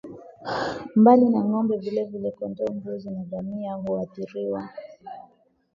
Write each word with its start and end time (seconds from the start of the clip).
Mbali 0.99 1.25
na 1.29 1.39
ng'ombe 1.47 1.75
vilevile 1.83 2.29
kondoo 2.37 2.71
mbuzi 2.75 3.09
na 3.15 3.21
ngamia 3.25 3.71
huathiriwa 3.81 4.61